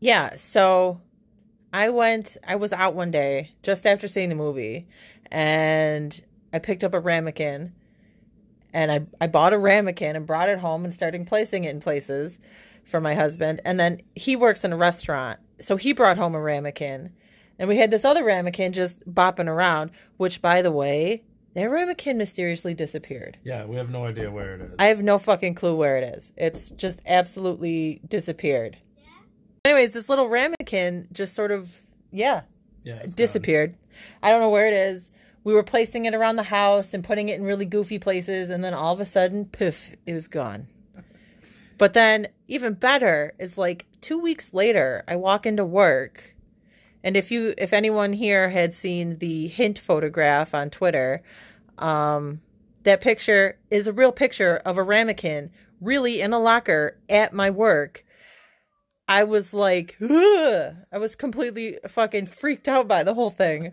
yeah 0.00 0.34
so 0.36 1.00
i 1.72 1.88
went 1.88 2.36
i 2.46 2.56
was 2.56 2.72
out 2.72 2.94
one 2.94 3.10
day 3.10 3.50
just 3.62 3.86
after 3.86 4.08
seeing 4.08 4.28
the 4.28 4.34
movie 4.34 4.86
and 5.30 6.20
i 6.52 6.58
picked 6.58 6.84
up 6.84 6.92
a 6.94 7.00
ramekin 7.00 7.72
and 8.74 8.92
I, 8.92 9.06
I 9.22 9.26
bought 9.28 9.54
a 9.54 9.58
ramekin 9.58 10.16
and 10.16 10.26
brought 10.26 10.50
it 10.50 10.58
home 10.58 10.84
and 10.84 10.92
started 10.92 11.26
placing 11.26 11.64
it 11.64 11.70
in 11.70 11.80
places 11.80 12.38
for 12.84 13.00
my 13.00 13.14
husband. 13.14 13.62
And 13.64 13.80
then 13.80 14.02
he 14.14 14.36
works 14.36 14.64
in 14.64 14.72
a 14.72 14.76
restaurant, 14.76 15.38
so 15.58 15.76
he 15.78 15.94
brought 15.94 16.18
home 16.18 16.34
a 16.34 16.40
ramekin. 16.40 17.12
And 17.58 17.68
we 17.68 17.78
had 17.78 17.90
this 17.90 18.04
other 18.04 18.24
ramekin 18.24 18.72
just 18.72 19.06
bopping 19.12 19.48
around, 19.48 19.90
which, 20.16 20.42
by 20.42 20.62
the 20.62 20.72
way, 20.72 21.24
that 21.54 21.70
ramekin 21.70 22.18
mysteriously 22.18 22.74
disappeared. 22.74 23.38
Yeah, 23.42 23.64
we 23.64 23.76
have 23.76 23.88
no 23.88 24.04
idea 24.04 24.30
where 24.30 24.56
it 24.56 24.60
is. 24.60 24.74
I 24.78 24.86
have 24.86 25.02
no 25.02 25.18
fucking 25.18 25.54
clue 25.54 25.74
where 25.74 25.96
it 25.96 26.16
is. 26.16 26.32
It's 26.36 26.70
just 26.72 27.00
absolutely 27.06 28.02
disappeared. 28.06 28.76
Yeah. 28.98 29.08
Anyways, 29.64 29.94
this 29.94 30.10
little 30.10 30.28
ramekin 30.28 31.08
just 31.12 31.34
sort 31.34 31.50
of, 31.50 31.80
yeah, 32.10 32.42
yeah, 32.82 32.96
it's 32.96 33.06
gone. 33.06 33.14
disappeared. 33.16 33.76
I 34.22 34.30
don't 34.30 34.42
know 34.42 34.50
where 34.50 34.66
it 34.66 34.74
is. 34.74 35.10
We 35.44 35.54
were 35.54 35.62
placing 35.62 36.04
it 36.04 36.14
around 36.14 36.36
the 36.36 36.42
house 36.42 36.92
and 36.92 37.02
putting 37.02 37.30
it 37.30 37.38
in 37.38 37.44
really 37.44 37.64
goofy 37.64 37.98
places, 37.98 38.50
and 38.50 38.62
then 38.62 38.74
all 38.74 38.92
of 38.92 39.00
a 39.00 39.06
sudden, 39.06 39.46
poof, 39.46 39.96
it 40.04 40.12
was 40.12 40.28
gone. 40.28 40.66
But 41.78 41.94
then, 41.94 42.28
even 42.48 42.74
better 42.74 43.32
is 43.38 43.56
like 43.56 43.86
two 44.00 44.18
weeks 44.18 44.52
later, 44.52 45.04
I 45.08 45.16
walk 45.16 45.46
into 45.46 45.64
work, 45.64 46.35
and 47.06 47.16
if 47.16 47.30
you, 47.30 47.54
if 47.56 47.72
anyone 47.72 48.12
here 48.12 48.50
had 48.50 48.74
seen 48.74 49.18
the 49.18 49.46
hint 49.46 49.78
photograph 49.78 50.56
on 50.56 50.70
Twitter, 50.70 51.22
um, 51.78 52.40
that 52.82 53.00
picture 53.00 53.60
is 53.70 53.86
a 53.86 53.92
real 53.92 54.10
picture 54.10 54.56
of 54.64 54.76
a 54.76 54.82
ramekin, 54.82 55.52
really 55.80 56.20
in 56.20 56.32
a 56.32 56.40
locker 56.40 56.98
at 57.08 57.32
my 57.32 57.48
work. 57.48 58.04
I 59.06 59.22
was 59.22 59.54
like, 59.54 59.96
Ugh! 60.02 60.74
I 60.90 60.98
was 60.98 61.14
completely 61.14 61.78
fucking 61.86 62.26
freaked 62.26 62.66
out 62.66 62.88
by 62.88 63.04
the 63.04 63.14
whole 63.14 63.30
thing. 63.30 63.70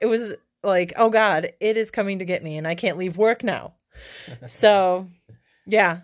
It 0.00 0.06
was 0.06 0.34
like, 0.64 0.92
oh 0.96 1.10
God, 1.10 1.50
it 1.60 1.76
is 1.76 1.92
coming 1.92 2.18
to 2.18 2.24
get 2.24 2.42
me 2.42 2.58
and 2.58 2.66
I 2.66 2.74
can't 2.74 2.98
leave 2.98 3.16
work 3.16 3.44
now. 3.44 3.74
So, 4.48 5.08
yeah, 5.64 6.00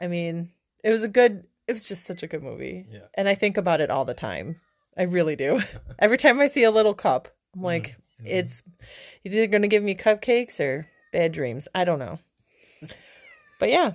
I 0.00 0.06
mean, 0.06 0.50
it 0.84 0.90
was 0.90 1.02
a 1.02 1.08
good, 1.08 1.48
it 1.66 1.72
was 1.72 1.88
just 1.88 2.04
such 2.04 2.22
a 2.22 2.28
good 2.28 2.44
movie. 2.44 2.84
Yeah. 2.88 3.06
And 3.14 3.28
I 3.28 3.34
think 3.34 3.56
about 3.56 3.80
it 3.80 3.90
all 3.90 4.04
the 4.04 4.14
time. 4.14 4.60
I 4.96 5.02
really 5.02 5.36
do. 5.36 5.60
Every 5.98 6.18
time 6.18 6.40
I 6.40 6.46
see 6.46 6.64
a 6.64 6.70
little 6.70 6.94
cup, 6.94 7.28
I'm 7.54 7.62
like, 7.62 7.96
it's 8.24 8.62
either 9.24 9.46
going 9.46 9.62
to 9.62 9.68
give 9.68 9.82
me 9.82 9.94
cupcakes 9.94 10.60
or 10.60 10.88
bad 11.12 11.32
dreams. 11.32 11.68
I 11.74 11.84
don't 11.84 11.98
know. 11.98 12.18
But 13.58 13.70
yeah, 13.70 13.92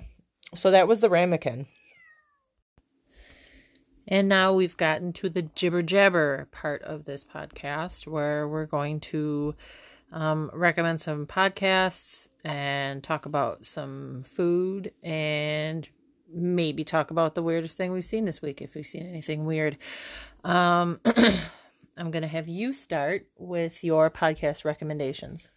so 0.56 0.72
that 0.72 0.88
was 0.88 1.02
the 1.02 1.10
ramekin. 1.10 1.68
And 4.08 4.28
now 4.28 4.52
we've 4.52 4.76
gotten 4.76 5.14
to 5.14 5.30
the 5.30 5.44
jibber 5.44 5.82
jabber 5.82 6.48
part 6.52 6.82
of 6.82 7.06
this 7.06 7.24
podcast 7.24 8.08
where 8.08 8.48
we're 8.48 8.66
going 8.66 9.00
to 9.02 9.56
um, 10.12 10.50
recommend 10.54 11.00
some 11.00 11.26
podcasts 11.26 12.28
and 12.44 13.04
talk 13.04 13.26
about 13.26 13.66
some 13.66 14.24
food 14.24 14.92
and 15.04 15.88
maybe 16.34 16.84
talk 16.84 17.12
about 17.12 17.36
the 17.36 17.44
weirdest 17.44 17.78
thing 17.78 17.92
we've 17.92 18.06
seen 18.06 18.26
this 18.26 18.42
week 18.42 18.62
if 18.62 18.76
we've 18.76 18.86
seen 18.86 19.06
anything 19.08 19.46
weird. 19.46 19.78
Um, 20.44 21.00
I'm 21.98 22.12
going 22.12 22.22
to 22.22 22.28
have 22.28 22.48
you 22.48 22.74
start 22.74 23.28
with 23.38 23.84
your 23.84 24.10
podcast 24.10 24.66
recommendations. 24.66 25.52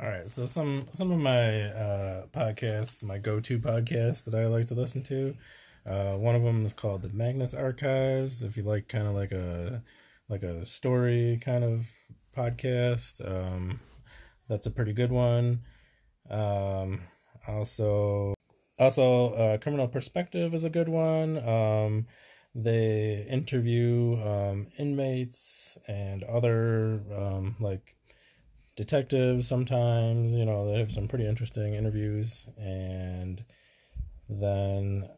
All 0.00 0.08
right, 0.08 0.28
so 0.28 0.44
some 0.46 0.86
some 0.92 1.12
of 1.12 1.20
my 1.20 1.70
uh, 1.70 2.26
podcasts, 2.32 3.04
my 3.04 3.18
go-to 3.18 3.60
podcasts 3.60 4.24
that 4.24 4.34
I 4.34 4.46
like 4.46 4.66
to 4.68 4.74
listen 4.74 5.04
to. 5.04 5.36
Uh, 5.86 6.14
one 6.14 6.34
of 6.34 6.42
them 6.42 6.66
is 6.66 6.72
called 6.72 7.02
the 7.02 7.10
Magnus 7.10 7.54
Archives. 7.54 8.42
If 8.42 8.56
you 8.56 8.64
like 8.64 8.88
kind 8.88 9.06
of 9.06 9.14
like 9.14 9.30
a 9.30 9.84
like 10.28 10.42
a 10.42 10.64
story 10.64 11.38
kind 11.40 11.62
of 11.62 11.86
podcast, 12.36 13.20
um, 13.24 13.78
that's 14.48 14.66
a 14.66 14.70
pretty 14.70 14.92
good 14.92 15.12
one. 15.12 15.60
Um, 16.28 17.02
also, 17.46 18.34
also, 18.78 19.34
uh, 19.34 19.58
Criminal 19.58 19.88
Perspective 19.88 20.54
is 20.54 20.64
a 20.64 20.70
good 20.70 20.88
one. 20.88 21.46
Um, 21.46 22.06
they 22.54 23.26
interview 23.28 24.16
um, 24.22 24.68
inmates 24.78 25.76
and 25.88 26.22
other 26.24 27.02
um, 27.16 27.56
like 27.60 27.96
detectives 28.76 29.46
sometimes 29.46 30.32
you 30.32 30.44
know 30.44 30.66
they 30.70 30.78
have 30.78 30.90
some 30.90 31.06
pretty 31.06 31.26
interesting 31.26 31.74
interviews 31.74 32.46
and 32.58 33.44
then 34.28 35.08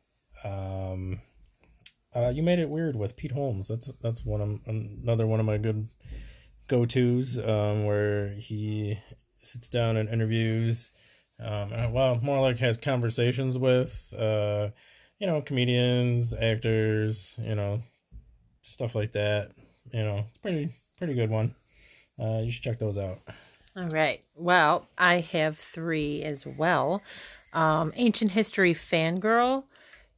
um 0.45 1.21
uh 2.15 2.29
you 2.29 2.43
made 2.43 2.59
it 2.59 2.69
weird 2.69 2.97
with 2.97 3.17
pete 3.17 3.33
holmes 3.33 3.69
that's 3.69 3.91
that's 4.03 4.25
one 4.25 4.41
of 4.41 4.61
another 4.67 5.27
one 5.27 5.41
of 5.41 5.47
my 5.47 5.57
good 5.57 5.89
go-to's 6.69 7.39
um 7.39 7.87
where 7.87 8.31
he 8.35 8.99
sits 9.39 9.69
down 9.69 9.97
and 9.97 10.09
interviews 10.09 10.91
um 11.39 11.93
well 11.93 12.19
more 12.23 12.41
like 12.41 12.59
has 12.59 12.77
conversations 12.79 13.59
with 13.59 14.15
uh 14.19 14.69
you 15.19 15.27
know 15.27 15.43
comedians 15.43 16.33
actors 16.33 17.39
you 17.43 17.55
know 17.55 17.83
stuff 18.67 18.95
like 18.95 19.13
that. 19.13 19.51
You 19.93 20.03
know, 20.03 20.25
it's 20.29 20.39
pretty 20.39 20.71
pretty 20.99 21.15
good 21.15 21.31
one. 21.31 21.55
Uh, 22.21 22.41
you 22.43 22.51
should 22.51 22.63
check 22.63 22.79
those 22.79 22.99
out. 22.99 23.19
All 23.77 23.89
right. 23.89 24.23
Well, 24.35 24.89
I 24.99 25.21
have 25.21 25.59
three 25.59 26.23
as 26.23 26.47
well. 26.47 27.03
Um, 27.53 27.93
Ancient 27.97 28.33
History 28.33 28.75
Fangirl. 28.75 29.65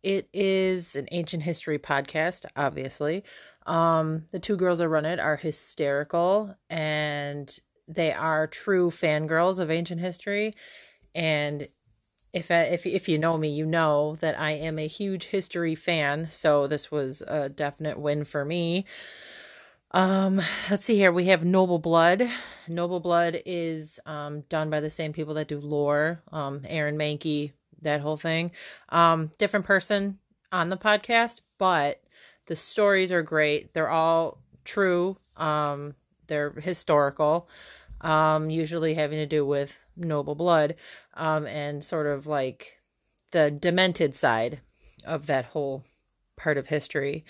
It 0.02 0.28
is 0.32 0.94
an 0.94 1.08
ancient 1.10 1.42
history 1.42 1.78
podcast, 1.78 2.46
obviously. 2.56 3.24
Um, 3.66 4.26
the 4.30 4.38
two 4.38 4.56
girls 4.56 4.78
that 4.78 4.88
run 4.88 5.04
it 5.04 5.18
are 5.18 5.36
hysterical 5.36 6.54
and 6.70 7.58
they 7.88 8.12
are 8.12 8.46
true 8.46 8.90
fangirls 8.90 9.58
of 9.58 9.70
ancient 9.70 10.00
history. 10.00 10.52
And 11.14 11.68
if 12.32 12.50
if 12.50 12.86
if 12.86 13.08
you 13.08 13.18
know 13.18 13.34
me, 13.34 13.48
you 13.48 13.66
know 13.66 14.16
that 14.16 14.38
I 14.38 14.52
am 14.52 14.78
a 14.78 14.86
huge 14.86 15.26
history 15.26 15.74
fan. 15.74 16.28
So 16.28 16.66
this 16.66 16.90
was 16.90 17.22
a 17.26 17.48
definite 17.48 17.98
win 17.98 18.24
for 18.24 18.44
me. 18.44 18.84
Um, 19.92 20.42
let's 20.70 20.84
see 20.84 20.96
here. 20.96 21.10
We 21.10 21.26
have 21.26 21.44
Noble 21.44 21.78
Blood. 21.78 22.22
Noble 22.68 23.00
Blood 23.00 23.40
is 23.46 23.98
um 24.06 24.42
done 24.42 24.70
by 24.70 24.80
the 24.80 24.90
same 24.90 25.12
people 25.12 25.34
that 25.34 25.48
do 25.48 25.58
Lore, 25.58 26.22
um, 26.30 26.62
Aaron 26.66 26.98
Mahnke, 26.98 27.52
that 27.82 28.00
whole 28.00 28.16
thing. 28.16 28.50
Um, 28.90 29.30
different 29.38 29.66
person 29.66 30.18
on 30.52 30.68
the 30.68 30.76
podcast, 30.76 31.40
but 31.56 32.02
the 32.46 32.56
stories 32.56 33.12
are 33.12 33.22
great. 33.22 33.74
They're 33.74 33.90
all 33.90 34.38
true. 34.64 35.16
Um, 35.36 35.94
they're 36.26 36.50
historical. 36.50 37.48
Um, 38.00 38.50
usually 38.50 38.94
having 38.94 39.18
to 39.18 39.26
do 39.26 39.44
with 39.44 39.78
noble 39.98 40.34
blood, 40.34 40.74
um, 41.14 41.46
and 41.46 41.84
sort 41.84 42.06
of 42.06 42.26
like 42.26 42.80
the 43.32 43.50
demented 43.50 44.14
side 44.14 44.60
of 45.04 45.26
that 45.26 45.46
whole 45.46 45.84
part 46.36 46.56
of 46.56 46.68
history. 46.68 47.24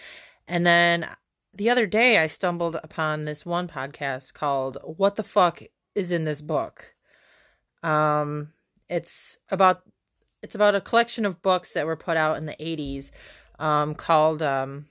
And 0.46 0.66
then 0.66 1.08
the 1.52 1.70
other 1.70 1.86
day 1.86 2.18
I 2.18 2.26
stumbled 2.26 2.76
upon 2.82 3.24
this 3.24 3.44
one 3.44 3.68
podcast 3.68 4.34
called 4.34 4.78
What 4.82 5.16
the 5.16 5.24
Fuck 5.24 5.62
is 5.94 6.12
in 6.12 6.24
This 6.24 6.42
Book? 6.42 6.94
Um 7.82 8.52
it's 8.88 9.38
about 9.50 9.82
it's 10.42 10.54
about 10.54 10.74
a 10.74 10.80
collection 10.80 11.26
of 11.26 11.42
books 11.42 11.72
that 11.74 11.86
were 11.86 11.96
put 11.96 12.16
out 12.16 12.36
in 12.36 12.46
the 12.46 12.56
80s 12.60 13.10
um 13.58 13.94
called 13.94 14.42
um 14.42 14.86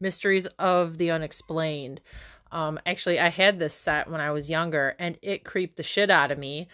Mysteries 0.00 0.46
of 0.58 0.96
the 0.96 1.10
Unexplained. 1.10 2.00
Um 2.52 2.78
actually 2.86 3.18
I 3.18 3.28
had 3.28 3.58
this 3.58 3.74
set 3.74 4.10
when 4.10 4.20
I 4.20 4.30
was 4.30 4.50
younger 4.50 4.96
and 4.98 5.18
it 5.22 5.44
creeped 5.44 5.76
the 5.76 5.82
shit 5.82 6.10
out 6.10 6.30
of 6.30 6.38
me 6.38 6.68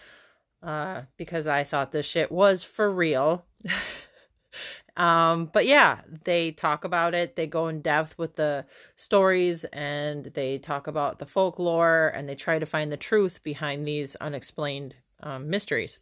uh 0.63 1.03
because 1.17 1.47
I 1.47 1.63
thought 1.63 1.91
this 1.91 2.05
shit 2.05 2.31
was 2.31 2.63
for 2.63 2.91
real. 2.91 3.45
Um, 4.97 5.45
but 5.53 5.67
yeah, 5.67 6.01
they 6.23 6.51
talk 6.51 6.83
about 6.83 7.13
it. 7.13 7.35
They 7.35 7.45
go 7.45 7.67
in 7.67 7.81
depth 7.81 8.17
with 8.17 8.35
the 8.35 8.65
stories 8.95 9.63
and 9.65 10.25
they 10.25 10.57
talk 10.57 10.87
about 10.87 11.19
the 11.19 11.27
folklore 11.27 12.11
and 12.15 12.27
they 12.27 12.33
try 12.33 12.57
to 12.57 12.65
find 12.65 12.91
the 12.91 12.97
truth 12.97 13.43
behind 13.43 13.87
these 13.87 14.15
unexplained 14.15 14.95
um, 15.21 15.49
mysteries. 15.49 15.99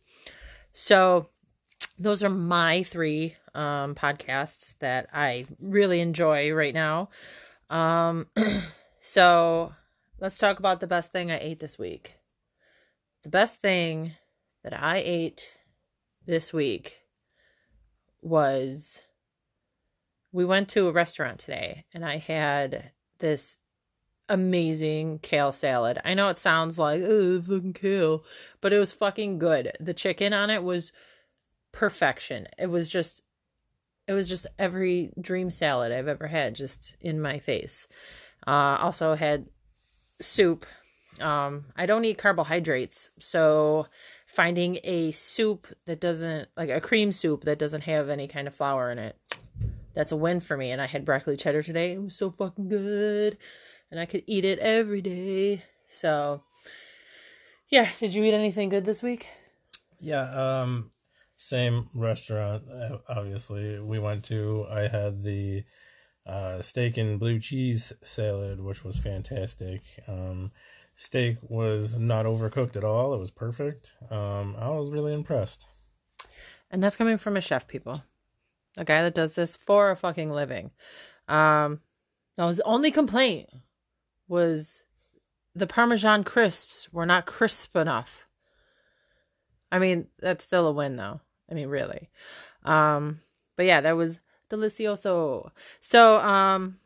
So, 0.71 1.29
those 1.99 2.23
are 2.23 2.29
my 2.29 2.83
three 2.83 3.35
um, 3.53 3.95
podcasts 3.95 4.75
that 4.79 5.07
I 5.13 5.45
really 5.59 5.99
enjoy 5.99 6.51
right 6.53 6.73
now. 6.73 7.09
Um, 7.69 8.27
so, 9.07 9.71
let's 10.19 10.39
talk 10.39 10.57
about 10.57 10.79
the 10.79 10.87
best 10.87 11.11
thing 11.11 11.29
I 11.29 11.37
ate 11.37 11.59
this 11.59 11.77
week. 11.77 12.15
The 13.21 13.29
best 13.29 13.61
thing 13.61 14.13
that 14.63 14.73
I 14.73 14.97
ate 14.97 15.59
this 16.25 16.51
week 16.51 17.01
was 18.23 19.03
we 20.31 20.43
went 20.43 20.69
to 20.69 20.87
a 20.87 20.91
restaurant 20.91 21.37
today 21.37 21.85
and 21.93 22.03
I 22.03 22.17
had 22.17 22.93
this 23.19 23.57
amazing 24.27 25.19
kale 25.19 25.51
salad. 25.51 26.01
I 26.03 26.15
know 26.15 26.29
it 26.29 26.39
sounds 26.39 26.79
like, 26.79 27.03
oh, 27.05 27.39
fucking 27.43 27.73
kale, 27.73 28.23
but 28.59 28.73
it 28.73 28.79
was 28.79 28.91
fucking 28.91 29.37
good. 29.37 29.71
The 29.79 29.93
chicken 29.93 30.33
on 30.33 30.49
it 30.49 30.63
was 30.63 30.91
perfection. 31.71 32.47
It 32.57 32.71
was 32.71 32.89
just, 32.89 33.21
it 34.07 34.13
was 34.13 34.27
just 34.27 34.47
every 34.57 35.13
dream 35.21 35.51
salad 35.51 35.91
I've 35.91 36.07
ever 36.07 36.25
had 36.25 36.55
just 36.55 36.95
in 36.99 37.21
my 37.21 37.37
face. 37.37 37.87
Uh, 38.47 38.77
also 38.79 39.15
had 39.15 39.47
soup. 40.21 40.65
Um, 41.21 41.65
I 41.75 41.85
don't 41.85 42.05
eat 42.05 42.17
carbohydrates, 42.17 43.09
so 43.19 43.87
finding 44.25 44.79
a 44.83 45.11
soup 45.11 45.67
that 45.85 45.99
doesn't 46.01 46.49
like 46.57 46.69
a 46.69 46.81
cream 46.81 47.11
soup 47.11 47.45
that 47.45 47.57
doesn't 47.57 47.81
have 47.81 48.09
any 48.09 48.27
kind 48.27 48.47
of 48.47 48.53
flour 48.53 48.91
in 48.91 48.99
it 48.99 49.15
that's 49.93 50.11
a 50.11 50.15
win 50.15 50.41
for 50.41 50.57
me 50.57 50.71
and 50.71 50.81
i 50.81 50.85
had 50.85 51.05
broccoli 51.05 51.37
cheddar 51.37 51.63
today 51.63 51.93
it 51.93 52.01
was 52.03 52.17
so 52.17 52.29
fucking 52.29 52.67
good 52.67 53.37
and 53.89 53.97
i 53.97 54.05
could 54.05 54.21
eat 54.27 54.43
it 54.43 54.59
every 54.59 54.99
day 54.99 55.63
so 55.87 56.43
yeah 57.69 57.87
did 57.97 58.13
you 58.13 58.25
eat 58.25 58.33
anything 58.33 58.67
good 58.67 58.83
this 58.83 59.01
week 59.01 59.29
Yeah, 59.99 60.61
um, 60.61 60.91
same 61.35 61.87
restaurant. 61.95 62.63
Obviously, 63.07 63.79
we 63.79 63.99
went 63.99 64.23
to. 64.25 64.65
I 64.69 64.87
had 64.87 65.23
the 65.23 65.63
uh, 66.25 66.59
steak 66.61 66.97
and 66.97 67.19
blue 67.19 67.39
cheese 67.39 67.93
salad, 68.03 68.61
which 68.61 68.83
was 68.83 68.97
fantastic. 68.97 69.81
Um, 70.07 70.51
steak 70.93 71.37
was 71.41 71.97
not 71.97 72.25
overcooked 72.25 72.75
at 72.75 72.83
all. 72.83 73.13
It 73.13 73.19
was 73.19 73.31
perfect. 73.31 73.95
Um, 74.09 74.55
I 74.57 74.69
was 74.69 74.89
really 74.89 75.13
impressed. 75.13 75.65
and 76.71 76.81
that's 76.81 76.95
coming 76.95 77.17
from 77.17 77.37
a 77.37 77.41
chef 77.41 77.67
people 77.67 78.03
a 78.77 78.83
guy 78.83 79.01
that 79.03 79.13
does 79.15 79.35
this 79.35 79.55
for 79.55 79.91
a 79.91 79.95
fucking 79.95 80.31
living 80.31 80.71
um 81.29 81.79
now 82.37 82.47
his 82.49 82.59
only 82.61 82.91
complaint 82.91 83.47
was 84.27 84.83
the 85.53 85.67
parmesan 85.67 86.23
crisps 86.23 86.91
were 86.91 87.05
not 87.05 87.25
crisp 87.25 87.75
enough 87.77 88.27
i 89.71 89.79
mean 89.79 90.07
that's 90.19 90.43
still 90.43 90.67
a 90.67 90.71
win 90.73 90.97
though 90.97 91.21
i 91.49 91.53
mean 91.53 91.69
really 91.69 92.09
um 92.63 93.21
but 93.55 93.65
yeah 93.65 93.79
that 93.79 93.95
was 93.95 94.19
delicioso 94.49 95.49
so 95.79 96.19
um 96.19 96.77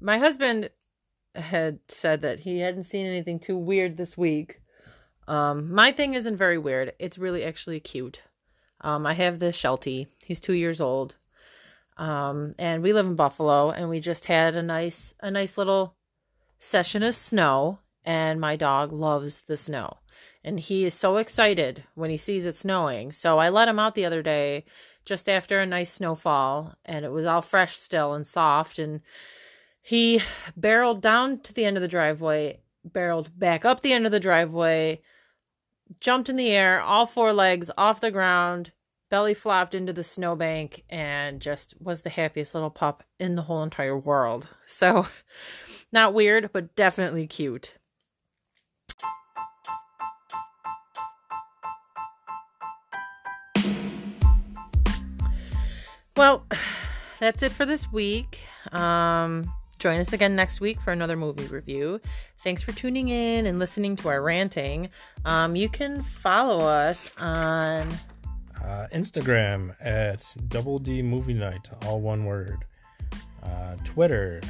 my 0.00 0.18
husband 0.18 0.70
had 1.34 1.78
said 1.88 2.22
that 2.22 2.40
he 2.40 2.60
hadn't 2.60 2.84
seen 2.84 3.06
anything 3.06 3.38
too 3.38 3.56
weird 3.56 3.96
this 3.96 4.16
week 4.16 4.60
um 5.26 5.72
my 5.72 5.90
thing 5.90 6.14
isn't 6.14 6.36
very 6.36 6.58
weird 6.58 6.92
it's 6.98 7.18
really 7.18 7.44
actually 7.44 7.80
cute 7.80 8.22
um, 8.84 9.06
I 9.06 9.14
have 9.14 9.38
this 9.38 9.56
Sheltie. 9.56 10.08
He's 10.24 10.40
two 10.40 10.52
years 10.52 10.80
old. 10.80 11.16
Um, 11.96 12.52
and 12.58 12.82
we 12.82 12.92
live 12.92 13.06
in 13.06 13.14
Buffalo 13.14 13.70
and 13.70 13.88
we 13.88 13.98
just 13.98 14.26
had 14.26 14.56
a 14.56 14.62
nice 14.62 15.14
a 15.20 15.30
nice 15.30 15.56
little 15.56 15.94
session 16.58 17.02
of 17.02 17.14
snow 17.14 17.78
and 18.04 18.40
my 18.40 18.56
dog 18.56 18.92
loves 18.92 19.42
the 19.42 19.56
snow. 19.56 19.98
And 20.42 20.60
he 20.60 20.84
is 20.84 20.92
so 20.92 21.16
excited 21.16 21.84
when 21.94 22.10
he 22.10 22.18
sees 22.18 22.44
it 22.44 22.56
snowing. 22.56 23.10
So 23.12 23.38
I 23.38 23.48
let 23.48 23.68
him 23.68 23.78
out 23.78 23.94
the 23.94 24.04
other 24.04 24.22
day 24.22 24.64
just 25.04 25.28
after 25.28 25.60
a 25.60 25.66
nice 25.66 25.92
snowfall 25.92 26.74
and 26.84 27.04
it 27.04 27.12
was 27.12 27.24
all 27.24 27.42
fresh 27.42 27.76
still 27.76 28.14
and 28.14 28.26
soft 28.26 28.78
and 28.78 29.00
he 29.84 30.22
barreled 30.56 31.02
down 31.02 31.40
to 31.40 31.52
the 31.52 31.66
end 31.66 31.76
of 31.76 31.82
the 31.82 31.88
driveway, 31.88 32.60
barreled 32.84 33.38
back 33.38 33.66
up 33.66 33.82
the 33.82 33.92
end 33.92 34.06
of 34.06 34.12
the 34.12 34.18
driveway, 34.20 35.02
jumped 36.00 36.30
in 36.30 36.36
the 36.36 36.50
air, 36.50 36.80
all 36.80 37.04
four 37.06 37.34
legs 37.34 37.70
off 37.76 38.00
the 38.00 38.10
ground, 38.10 38.72
belly 39.10 39.34
flopped 39.34 39.74
into 39.74 39.92
the 39.92 40.02
snowbank, 40.02 40.84
and 40.88 41.42
just 41.42 41.74
was 41.78 42.00
the 42.00 42.08
happiest 42.08 42.54
little 42.54 42.70
pup 42.70 43.04
in 43.20 43.34
the 43.34 43.42
whole 43.42 43.62
entire 43.62 43.98
world. 43.98 44.48
So, 44.64 45.06
not 45.92 46.14
weird, 46.14 46.50
but 46.52 46.74
definitely 46.74 47.26
cute. 47.26 47.76
Well, 56.16 56.46
that's 57.18 57.42
it 57.42 57.52
for 57.52 57.66
this 57.66 57.90
week. 57.92 58.40
Um, 58.72 59.50
join 59.78 59.98
us 60.00 60.12
again 60.12 60.36
next 60.36 60.60
week 60.60 60.80
for 60.80 60.92
another 60.92 61.16
movie 61.16 61.46
review. 61.46 62.00
Thanks 62.36 62.62
for 62.62 62.72
tuning 62.72 63.08
in 63.08 63.46
and 63.46 63.58
listening 63.58 63.96
to 63.96 64.08
our 64.08 64.22
ranting. 64.22 64.90
Um, 65.24 65.56
you 65.56 65.68
can 65.68 66.02
follow 66.02 66.60
us 66.64 67.14
on 67.18 67.88
Uh, 68.62 68.86
Instagram 68.94 69.74
at 69.80 70.24
Double 70.48 70.78
D 70.78 71.02
Movie 71.02 71.34
Night, 71.34 71.68
all 71.86 72.00
one 72.00 72.24
word. 72.24 72.64
Uh, 73.42 73.76
Twitter 73.84 74.40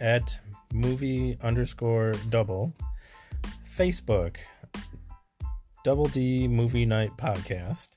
at 0.00 0.38
movie 0.72 1.36
underscore 1.42 2.12
double. 2.28 2.72
Facebook 3.76 4.36
Double 5.82 6.06
D 6.06 6.46
Movie 6.46 6.86
Night 6.86 7.10
Podcast. 7.16 7.90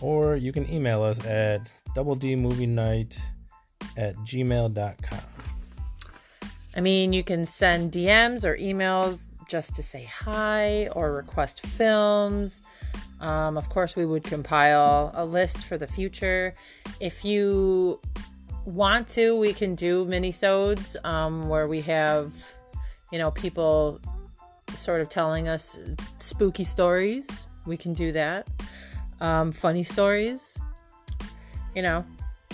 Or 0.00 0.36
you 0.36 0.52
can 0.52 0.70
email 0.72 1.02
us 1.02 1.24
at 1.26 1.72
double 1.94 2.14
D 2.14 2.36
Movie 2.36 2.66
Night 2.66 3.18
at 3.96 4.16
gmail.com. 4.18 5.20
I 6.76 6.80
mean, 6.80 7.12
you 7.12 7.24
can 7.24 7.44
send 7.44 7.92
DMs 7.92 8.44
or 8.44 8.56
emails 8.56 9.26
just 9.48 9.74
to 9.74 9.82
say 9.82 10.04
hi 10.04 10.88
or 10.88 11.12
request 11.12 11.66
films. 11.66 12.60
Um, 13.20 13.56
of 13.56 13.68
course, 13.68 13.96
we 13.96 14.04
would 14.04 14.22
compile 14.22 15.10
a 15.14 15.24
list 15.24 15.64
for 15.64 15.76
the 15.76 15.86
future. 15.86 16.54
If 17.00 17.24
you 17.24 18.00
want 18.64 19.08
to, 19.08 19.36
we 19.36 19.52
can 19.52 19.74
do 19.74 20.04
mini-sodes 20.04 20.96
um, 21.02 21.48
where 21.48 21.66
we 21.66 21.80
have, 21.80 22.32
you 23.10 23.18
know, 23.18 23.30
people 23.30 24.00
sort 24.74 25.00
of 25.00 25.08
telling 25.08 25.48
us 25.48 25.78
spooky 26.20 26.64
stories. 26.64 27.46
We 27.66 27.76
can 27.76 27.94
do 27.94 28.12
that. 28.12 28.46
Um, 29.20 29.52
funny 29.52 29.82
stories. 29.82 30.58
You 31.74 31.82
know, 31.82 32.04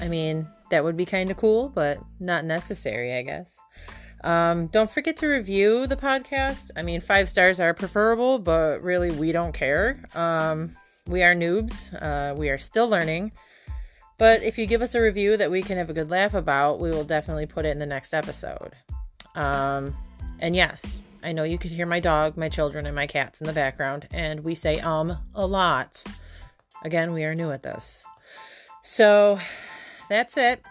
I 0.00 0.08
mean, 0.08 0.46
that 0.70 0.84
would 0.84 0.96
be 0.96 1.06
kind 1.06 1.30
of 1.30 1.36
cool, 1.36 1.68
but 1.68 1.98
not 2.20 2.44
necessary, 2.44 3.14
I 3.14 3.22
guess. 3.22 3.58
Um, 4.22 4.68
don't 4.68 4.90
forget 4.90 5.16
to 5.18 5.26
review 5.26 5.86
the 5.86 5.96
podcast. 5.96 6.70
I 6.76 6.82
mean, 6.82 7.00
five 7.00 7.28
stars 7.28 7.60
are 7.60 7.74
preferable, 7.74 8.38
but 8.38 8.82
really, 8.82 9.10
we 9.10 9.32
don't 9.32 9.52
care. 9.52 10.02
Um, 10.14 10.74
we 11.06 11.22
are 11.22 11.34
noobs. 11.34 11.92
Uh, 12.02 12.34
we 12.34 12.48
are 12.48 12.58
still 12.58 12.88
learning. 12.88 13.32
But 14.16 14.42
if 14.42 14.58
you 14.58 14.66
give 14.66 14.80
us 14.80 14.94
a 14.94 15.00
review 15.00 15.36
that 15.36 15.50
we 15.50 15.62
can 15.62 15.76
have 15.76 15.90
a 15.90 15.92
good 15.92 16.10
laugh 16.10 16.34
about, 16.34 16.80
we 16.80 16.90
will 16.90 17.04
definitely 17.04 17.46
put 17.46 17.66
it 17.66 17.70
in 17.70 17.78
the 17.78 17.86
next 17.86 18.14
episode. 18.14 18.72
Um, 19.34 19.94
and 20.38 20.54
yes, 20.54 20.98
I 21.22 21.32
know 21.32 21.42
you 21.42 21.58
could 21.58 21.72
hear 21.72 21.86
my 21.86 22.00
dog, 22.00 22.36
my 22.36 22.48
children, 22.48 22.86
and 22.86 22.94
my 22.94 23.06
cats 23.06 23.40
in 23.40 23.46
the 23.46 23.52
background, 23.52 24.08
and 24.12 24.40
we 24.40 24.54
say 24.54 24.78
um 24.80 25.18
a 25.34 25.46
lot. 25.46 26.02
Again, 26.82 27.12
we 27.12 27.24
are 27.24 27.34
new 27.34 27.50
at 27.50 27.62
this. 27.62 28.04
So 28.82 29.38
that's 30.08 30.36
it. 30.36 30.62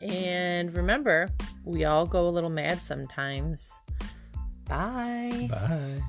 And 0.00 0.74
remember, 0.74 1.30
we 1.64 1.84
all 1.84 2.06
go 2.06 2.28
a 2.28 2.30
little 2.30 2.50
mad 2.50 2.80
sometimes. 2.80 3.78
Bye. 4.68 5.48
Bye. 5.50 6.02